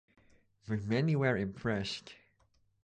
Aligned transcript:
But 0.67 0.83
many 0.87 1.15
were 1.15 1.37
impressed. 1.37 2.15